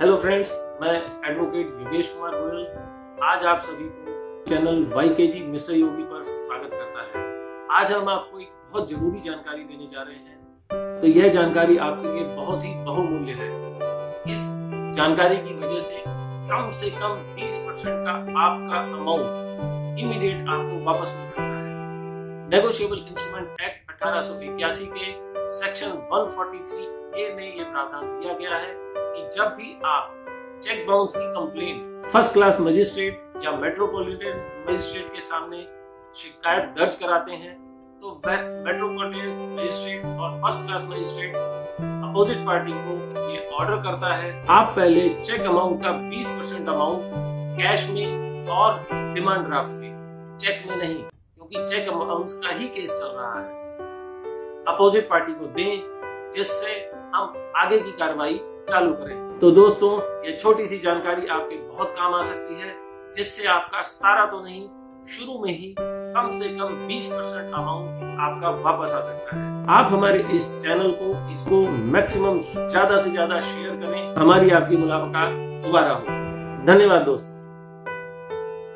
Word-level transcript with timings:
Hello 0.00 0.16
friends 0.16 0.52
मैं 0.80 0.92
advocate 1.30 1.66
Yogesh 1.80 2.06
Kumar 2.08 2.32
Goyal 2.34 3.18
आज 3.22 3.44
आप 3.46 3.60
सभी 3.62 3.84
को 3.88 4.44
चैनल 4.48 4.82
वाई 4.94 5.08
के 5.08 5.26
जी 5.26 5.40
मिस्टर 5.40 5.72
योगी 5.72 6.02
पर 6.02 6.24
स्वागत 6.24 6.70
करता 6.72 7.02
है। 7.02 7.22
आज 7.72 7.92
हम 7.92 8.08
आपको 8.08 8.38
एक 8.38 8.48
बहुत 8.70 8.90
ज़रूरी 8.90 9.20
जानकारी 9.20 9.64
देने 9.64 9.86
जा 9.86 10.02
रहे 10.02 10.14
हैं। 10.14 11.00
तो 11.00 11.06
यह 11.06 11.28
जानकारी 11.28 11.76
आपके 11.86 12.08
लिए 12.08 12.24
बहुत 12.36 12.64
ही 12.64 12.74
बहुमूल्य 12.84 13.32
है। 13.32 13.48
इस 14.32 14.42
जानकारी 14.96 15.36
की 15.36 15.54
वजह 15.58 15.80
से 15.80 16.02
कम 16.06 16.70
से 16.80 16.90
कम 16.90 17.14
20 17.36 17.58
परसेंट 17.66 18.04
का 18.06 18.12
आपका 18.40 18.80
अमाउंट 18.98 19.98
इमीडिएट 19.98 20.48
आपको 20.48 20.84
वापस 20.84 21.16
मिल 21.18 21.28
सकता 21.28 21.42
है। 21.42 22.48
नेगोशिएबल 22.50 22.96
इंस्ट्रूमेंट 22.98 23.60
एक्ट 23.60 23.90
अठारह 23.90 24.20
सौ 24.20 24.40
इक्यासी 24.42 24.86
के 24.96 25.12
सेक्शन 25.54 25.96
143 26.12 26.84
ए 27.16 27.34
में 27.36 27.56
यह 27.56 27.64
प्रावधान 27.64 28.18
दिया 28.20 28.34
गया 28.34 28.56
है। 28.56 28.92
कि 29.14 29.28
जब 29.34 29.54
भी 29.56 29.76
आप 29.86 30.60
चेक 30.62 30.86
बाउंस 30.88 31.12
की 31.16 31.26
कंप्लेंट 31.32 32.06
फ़र्स्ट 32.06 32.32
क्लास 32.32 32.60
मजिस्ट्रेट 32.60 33.42
या 33.44 33.50
मेट्रोपॉलिटन 33.56 34.64
मजिस्ट्रेट 34.68 35.12
के 35.14 35.20
सामने 35.20 35.66
शिकायत 36.16 36.74
दर्ज 36.78 36.94
कराते 36.94 37.32
हैं 37.32 37.52
तो 38.02 38.10
वह 38.26 38.42
मेट्रोपॉलिटन 38.64 39.56
मजिस्ट्रेट 39.58 40.04
और 40.04 40.38
first 40.42 40.66
class 40.66 40.86
magistrate 40.90 41.36
opposite 41.36 42.44
party 42.46 42.72
को 42.74 42.92
ये 43.30 43.46
ऑर्डर 43.50 43.76
करता 43.82 44.14
है। 44.14 44.32
आप 44.50 44.72
पहले 44.76 45.08
चेक 45.22 45.40
अमाउंट 45.42 45.82
का 45.82 45.92
20 46.10 46.26
परसेंट 46.28 46.68
अमाउंट 46.68 47.02
कैश 47.58 47.88
में 47.90 48.48
और 48.50 48.86
डिमांड 49.14 49.46
ड्राफ्ट 49.46 49.72
में 49.72 50.38
चेक 50.40 50.64
में 50.68 50.76
नहीं, 50.76 50.94
क्योंकि 50.94 51.64
चेक 51.66 51.88
अमाउंट 51.88 52.30
का 52.44 52.54
ही 52.54 52.68
केस 52.68 52.90
चल 52.90 53.16
रहा 53.16 53.38
है। 53.38 53.62
अपोजिट 54.66 55.08
पार्टी 55.08 55.32
को 55.32 55.46
दें, 55.46 56.30
जिससे 56.34 56.74
हम 57.14 57.52
आगे 57.56 57.78
की 57.80 57.92
कार्रवाई 57.92 58.40
चालू 58.70 58.92
करें। 58.92 59.38
तो 59.40 59.50
दोस्तों, 59.50 59.90
ये 60.26 60.36
छोटी 60.40 60.66
सी 60.66 60.78
जानकारी 60.78 61.26
आपके 61.28 61.56
बहुत 61.58 61.94
काम 61.96 62.14
आ 62.14 62.22
सकती 62.22 62.60
है, 62.60 62.74
जिससे 63.14 63.46
आपका 63.48 63.82
सारा 63.82 64.24
तो 64.26 64.40
नहीं, 64.42 64.62
शुरू 65.08 65.38
में 65.38 65.50
ही 65.50 65.74
कम 65.78 66.30
से 66.32 66.48
कम 66.50 66.86
20 66.88 67.06
परसेंट 67.08 67.54
अमाउंट 67.54 68.18
आपका 68.20 68.50
वापस 68.62 68.92
आ 68.92 69.00
सकता 69.00 69.36
है। 69.36 69.66
आप 69.70 69.92
हमारे 69.92 70.18
इस 70.34 70.46
चैनल 70.56 70.90
को, 70.92 71.32
इसको 71.32 71.60
मैक्सिमम 71.92 72.40
ज़्यादा 72.40 73.02
से 73.02 73.10
ज़्यादा 73.10 73.40
शेयर 73.42 73.76
करें। 73.76 74.14
हमारी 74.16 74.50
आपकी 74.52 74.76
मुलाकात 74.76 75.32
दोबारा 75.64 75.92
हो 75.92 76.04
धन्यवाद 76.66 77.02
दोस्तों। 77.02 77.33